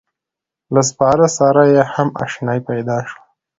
[0.73, 3.21] له سپارې سره یې هم اشنایي پیدا شوه.